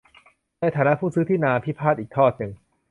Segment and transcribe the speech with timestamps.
[0.59, 2.51] ในฐานะผู้ซื้อที่นาพิพาทอีกทอดหนึ่ง